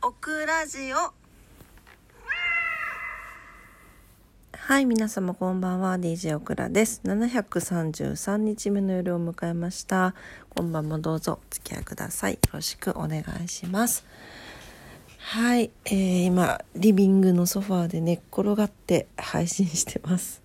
[0.00, 1.12] オクラジオ
[4.52, 5.96] はい、皆様こんばんは。
[5.96, 7.00] DJ オクラです。
[7.04, 10.14] 733日目の夜を迎えました。
[10.50, 12.34] 今晩もどうぞお付き合いください。
[12.34, 14.06] よろしくお願いします。
[15.18, 20.42] はい、えー今、リビングのソファーで寝っ転がって配信してます。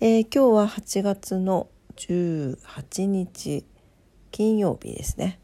[0.00, 3.66] えー今日は8月の18日
[4.30, 5.40] 金曜日ですね。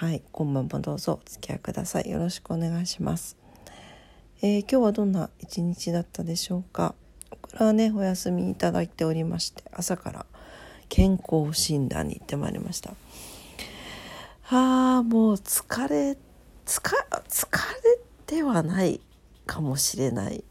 [0.00, 2.08] はい、今晩もどうぞお付き合いください。
[2.08, 3.36] よろしくお願いします。
[4.40, 6.94] えー今日はどんな一日だったでしょうか？
[7.42, 10.26] これはねお休みいただいておりまして朝から
[10.88, 12.94] 健康診断に行ってまいりました
[14.50, 16.16] あーもう疲れ
[16.64, 16.80] 疲
[17.28, 19.00] 疲れてはない
[19.46, 20.44] かもしれない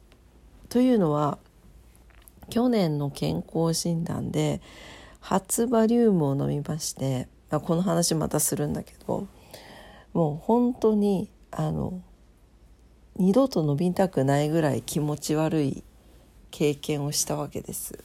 [0.68, 1.38] というのは
[2.50, 4.60] 去年の健康診断で
[5.22, 9.26] 初バリウムを飲みましてあこの話またするんだけど
[10.14, 12.02] もう本当にあの
[13.16, 15.84] 二度と伸びたくないぐらい気持ち悪い
[16.52, 17.98] 経験をしたわけです。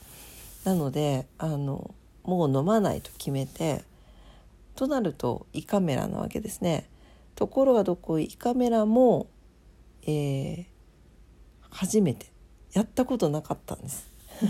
[0.65, 1.95] なのであの
[2.25, 3.83] もう飲まないと決めて
[4.77, 6.89] となると胃カメラなわけですね。
[7.35, 9.27] ところがどこ胃カメラも、
[10.03, 10.73] えー
[11.73, 12.27] 初めて
[12.75, 14.13] やったことなかったんです。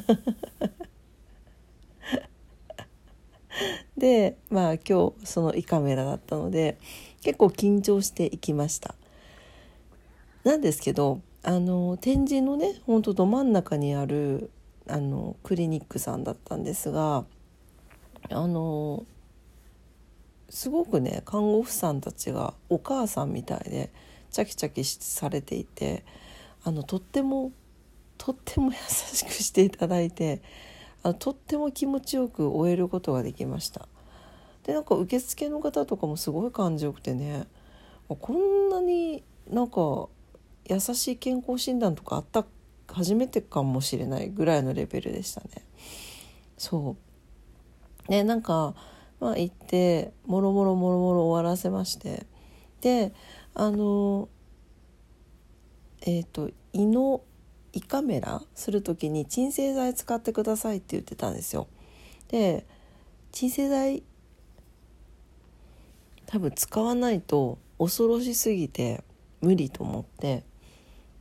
[3.97, 6.79] でまあ今日その胃カメラだったので
[7.23, 8.95] 結構緊張していきました。
[10.45, 14.51] なんですけどあの展示のねほんとど真ん中にある
[14.89, 17.25] あのクリニックさんだったんですが
[18.31, 19.05] あの
[20.51, 23.91] すごくね看護婦さんたちがお母さんみたいで
[24.31, 26.05] チャキチャキされていて
[26.65, 27.53] あのとっても
[28.19, 30.43] とっても優しくしていただいて
[31.03, 33.89] あのとっても気持ちよく終えることができました。
[34.65, 37.47] でなんか受付の方とかもすごい感じよくてね
[38.09, 40.09] こんなになんか
[40.69, 42.45] 優しい健康診断とかあった
[42.89, 45.49] 初めてかもしれないぐらいのレベルでしたね。
[46.59, 46.97] そ
[48.07, 48.75] うでなんか
[49.19, 52.27] まあ行ってもろもろもろもろ終わらせまして
[52.81, 53.13] で
[53.55, 54.29] あの
[56.03, 57.23] えっ、と胃の
[57.73, 61.69] 胃カメラする時に鎮静剤使ってくださいって言ってたんですよ。
[62.29, 62.67] で
[63.31, 64.03] 鎮静剤
[66.33, 69.05] 多分使わないと恐ろしすぎて
[69.43, 70.45] 無理と思って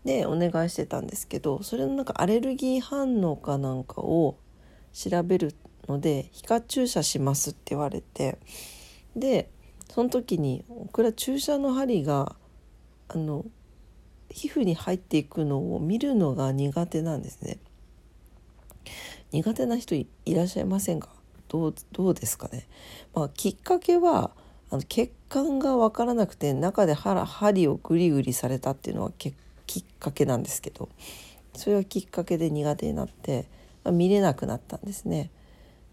[0.05, 4.37] でお願いしてたんですけどそれのなんかアレルギー反応かなんかを
[4.93, 5.53] 調べる
[5.89, 8.37] ので皮下注射しますって言われて
[9.13, 9.49] で
[9.89, 10.63] その時に
[10.93, 12.37] これは注射の針が
[13.09, 13.43] あの
[14.29, 17.57] 皮膚に入っていくのを見るのが苦手なんですね。
[19.33, 21.09] 苦手な人いいらっしゃいませんか？
[21.49, 22.69] どうどうですかね、
[23.13, 24.31] まあ、きっかけは
[24.71, 29.33] あの血管が分からなくて中で針針をグリグリされたっていうのはきっ
[29.99, 30.89] かけなんですけど
[31.53, 33.45] それがきっかけで苦手になって、
[33.83, 35.29] まあ見れなくなったんですね。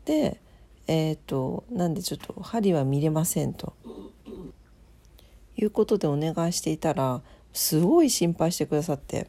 [0.05, 0.41] で
[0.87, 3.75] えっ、となんでちょっと針は見れませんと。
[5.61, 7.21] いうことでお願いしていたら
[7.53, 9.29] すごい心配してくださって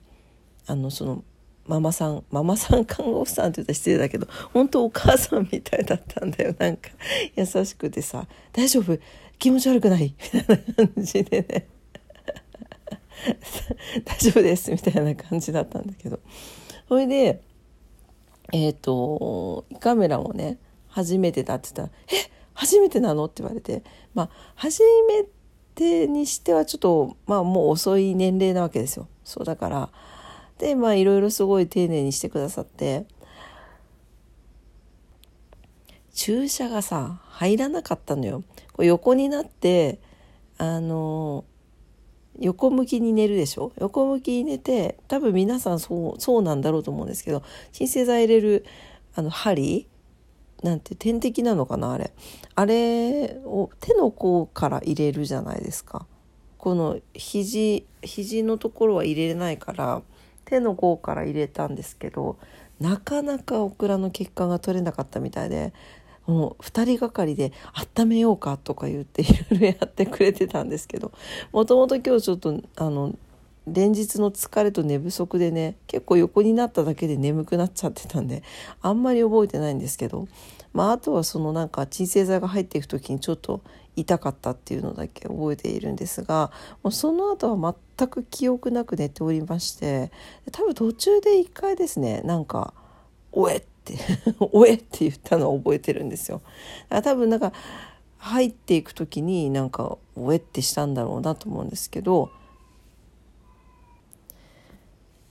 [0.67, 1.23] あのその
[1.65, 6.55] ママさんママさん看護婦さんって言ったら失礼だけど本当お母さんみたいだったんだよ。
[6.57, 6.89] なんか
[7.35, 8.99] 優しくてさ「大丈夫？
[9.39, 11.67] 気持ち悪くない?」みたいな感じでね
[14.05, 16.19] 大丈夫ですみたいな感じだったんだけど
[16.88, 17.41] それで
[18.51, 20.57] えっ、と胃カメラもね
[20.88, 23.83] 初めてだって言ったら「え初めてなの?」って言われて
[24.13, 25.25] まあ初め
[25.75, 29.07] てにしてはちょっとまあもう遅い年齢なわけですよ。
[29.23, 29.89] そうだから
[30.57, 33.06] でまあいろいろすごい丁寧にしてくださって
[36.22, 38.44] 注射がさ入らなかったのよ。
[38.74, 40.02] こう横になって
[40.57, 41.46] あの
[42.38, 43.72] 横向きに寝るでしょ？
[43.78, 47.41] 横向きに寝て多分皆さんそうそうなんだろうと思うんですけど
[47.72, 48.66] 鎮静剤入れる
[49.16, 49.88] あの針？
[50.62, 52.12] なんて点滴なのかなあれ。
[52.53, 56.06] あれを手の甲から入れるじゃないですか。
[56.57, 60.01] この肘肘のところは入れれないから
[60.44, 62.38] 手の甲から入れたんですけど
[62.81, 65.74] なかなかオクラの血管が取れなかったみたいで
[66.29, 67.51] もう2人がかりで
[67.97, 71.11] 「温めようか」とか言っていろいろやってくれてたんですけど
[71.51, 73.15] もともと今日ちょっとあの
[73.67, 78.43] 連日の疲れと寝不足でね結構横になっただけで眠くなっちゃってたんで
[78.81, 80.27] あんまり覚えてないんですけど、
[80.71, 83.61] まあ、あとはそのなんか鎮静剤が入っていく時にちょっと
[83.95, 86.51] 痛かったっていうのだけ覚えているんですが
[86.83, 90.11] もうその後は全く記憶なく寝ておりまして
[90.51, 92.73] 多分途中で一回ですねなんか
[93.33, 93.63] 「おえ!」っ
[94.39, 96.41] 「おえ!」って言ったのを覚えてるんですよ。
[96.89, 97.53] 多分なんか
[98.17, 102.29] 入っていく時になんか「おえ!」ってしたんだろうなと思うんですけど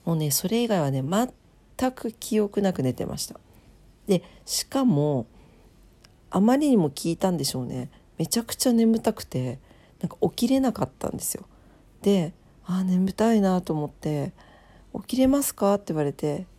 [0.05, 3.39] もうねそれ以外はね全く記憶なく寝てました
[4.07, 5.27] でしかも
[6.31, 9.59] あまりにも聞いたんでしょうねめちゃくちゃ眠たくて
[10.01, 11.45] なんか起きれなかったんですよ
[12.01, 12.33] で
[12.65, 14.33] あ眠たいなと思って
[15.01, 16.47] 「起きれますか?」って言われて「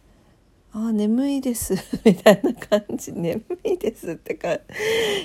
[0.72, 1.74] あ眠いです」
[2.04, 4.58] みたいな感じ「眠いです」ってか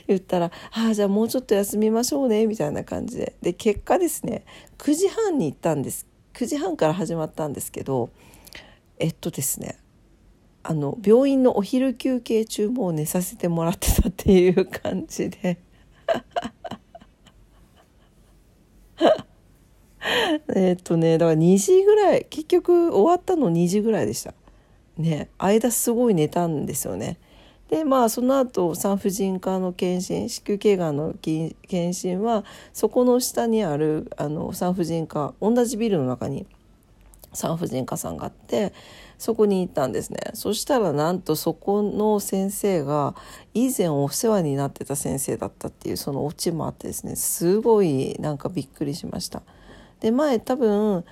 [0.07, 3.35] 言ったら「ああじゃあもうちょっと休みましょうね」みたいな感じで。
[3.41, 4.43] で結果ですね
[4.77, 6.07] 9時半に行ったんです。
[6.33, 8.09] 9時半から始まったんですけど
[8.99, 9.77] えっとですね
[10.63, 15.59] あの病院のお昼休憩中も寝させてもらってたっていう感じで。
[20.55, 24.33] えっとねだから2時ぐらい結局終わったの2時ぐらいでした。
[24.97, 27.17] ね間すごい寝たんですよね
[27.69, 36.45] でまあその後産婦人科の検診子宮頸がんの検診はそこの下にあるあの産婦人科同じビルの中に
[37.33, 38.73] 産婦人科さんがあって
[39.17, 43.15] そこに行ったんですねそしたらなんとそこの先生が
[43.53, 49.41] 以前お世話になってた先生だったっていうそのオチもあってですねすごいなんかびっくりしました。
[50.01, 51.05] で前多分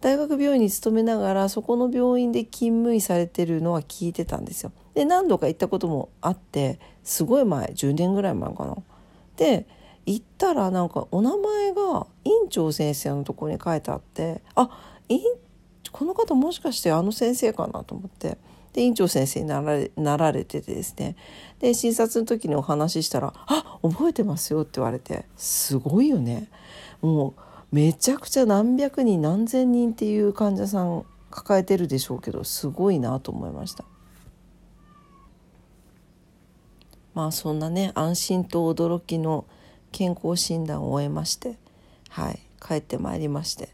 [0.00, 4.72] 大学病院に勤めながらそこの病院で勤務医されてるのは聞いてたんですよ。
[4.94, 8.76] で何度か行ったこともあってすごい前10年ぐらい前かな。
[9.36, 9.66] で
[10.06, 14.70] 行ったらなんかお名前が院長先生のところに書いてあってあ
[15.92, 18.38] この方もしかしてあの先生かなと思って
[18.72, 21.16] で院長先生になられなられててですね
[21.58, 26.48] で診察の時にお話ししたら「あ覚えてますよ」って言われてすごいよね。
[27.02, 33.84] もうめちゃくちゃ何百人何千人っていう患者さん抱えてるでしょうけどすごいなと思いました。
[37.14, 39.44] まあそんなね安心と驚きの
[39.92, 41.58] 健康診断を終えまして
[42.08, 43.68] はい帰ってまいりまして。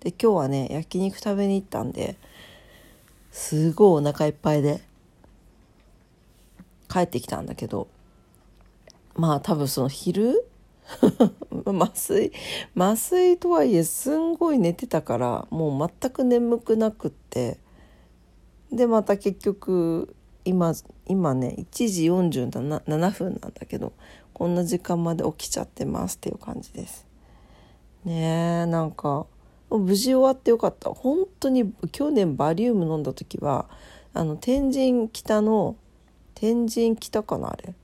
[0.00, 2.16] で今日はね焼肉食べに行ったんで
[3.32, 4.80] すごいお腹いっぱいで
[6.88, 7.88] 帰ってきたんだけど
[9.16, 10.46] まあ多分その昼？
[11.74, 12.32] 麻酔
[12.74, 17.58] 麻酔とはいえすんごい寝てたからもう全く眠くなくって。
[18.72, 20.14] でまた結局
[20.44, 20.74] 今
[21.06, 23.92] 今ね1時47分なんだけど
[24.32, 27.06] こんな時間まで起きちゃってますっていう感じです。
[28.04, 29.26] ねえなんか
[29.70, 30.90] 無事終わってよかった。
[30.90, 33.68] 本当に去年バリウム飲んだ時は
[34.14, 35.76] あの天神北の
[36.34, 37.74] 天神北かなあれ。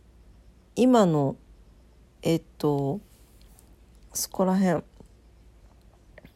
[0.77, 1.37] 今の
[2.23, 3.01] えっと
[4.13, 4.83] そこら辺、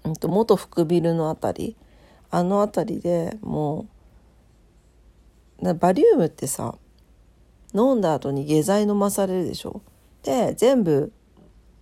[0.05, 1.77] うん、と元福ビルの辺り。
[2.29, 3.87] あの辺りでも
[5.63, 6.75] うバリウムってさ
[7.73, 9.81] 飲んだ後に下剤飲まされるでしょ？
[10.25, 11.13] で全部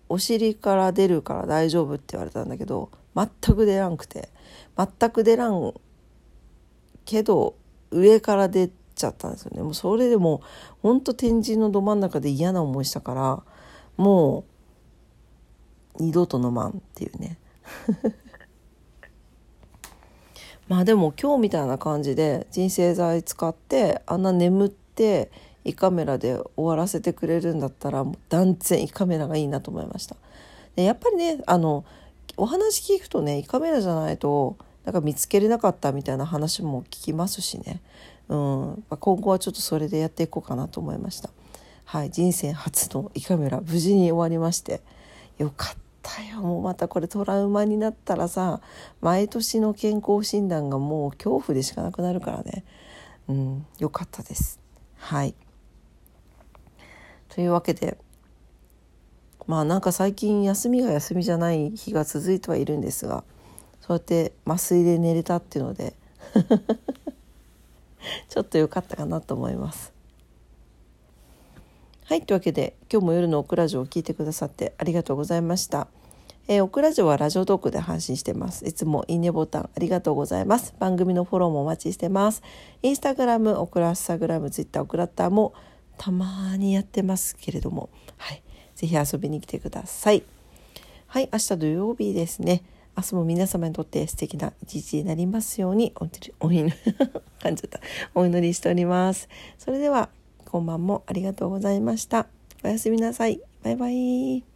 [0.08, 4.28] お尻から出るから大丈夫って言われたんだけど全く出らんくて。
[4.76, 5.72] 全く出らん
[7.04, 7.54] けど
[7.90, 9.62] 上から出ちゃったんですよね。
[9.62, 10.42] もうそれでも
[10.82, 13.42] ほんと天神のど真ん中で嫌な思いしたから
[13.96, 14.44] もう
[15.98, 17.38] 二度と飲まんっていうね。
[20.68, 25.30] まあでも今日みたいな感じで人生剤使ってあんな眠って
[25.64, 30.16] 胃カメラで終わらせてくれるんだったら断然胃カメラがいいなと思いました。
[30.76, 31.84] でやっぱりねあの
[32.36, 37.80] お話聞くとね胃カメラじゃないとなんか見つけれなかったみたいな話も聞きますしね、
[38.28, 41.30] うん、今後はちょっとそれでやっていこうかなと思いました。
[41.84, 44.80] はい、人生初の胃カメラ無事に終わりまして
[45.38, 45.83] よかった
[46.30, 48.60] よもうまたこれトラウマになったらさ
[49.00, 52.64] 毎年の健康診断がもう恐怖でしかなくなるからね、
[53.28, 54.60] うん、よかったです。
[54.96, 55.34] はい
[57.28, 57.98] というわけで
[59.46, 63.24] まあなんか最近休みが休みじゃない日が続いてはいるんですが
[63.80, 65.94] そうやって麻酔で寝れたっていうので
[68.28, 69.93] ちょっと良かったかなと思います。
[72.06, 75.88] はいというわけで今日も夜のオクラジオを聞いてくださってありがとうございました。
[76.48, 78.66] えー、オクラジオはラジオトークで配信してます。
[78.66, 80.74] いつもいいねボタンありがとうございます。
[80.78, 82.42] 番組のフォローもお待ちしてます。
[82.82, 85.54] インスタグラム、オクラスタグラム、ツイッター、オクラッターも
[85.96, 88.42] たまにやってますけれども、はい。
[88.74, 90.22] ぜひ遊びに来てください。
[91.06, 92.64] はい、明日土曜日ですね。
[92.98, 96.04] 明日も皆様にとって素敵な一日になりますようにお
[96.46, 96.72] お祈り
[97.40, 97.80] 噛ん じた
[98.14, 99.30] お祈りしております。
[99.56, 100.10] それでは
[100.54, 102.28] 今晩もありがとうございました。
[102.62, 103.40] おやすみなさい。
[103.64, 104.53] バイバイ。